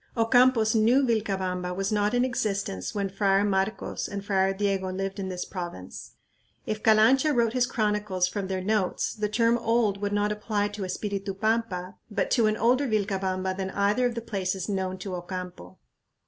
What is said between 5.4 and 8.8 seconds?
province. If Calancha wrote his chronicles from their